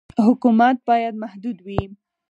حکومت 0.25 0.77
باید 0.89 1.13
محدود 1.23 1.57
وي. 1.65 1.81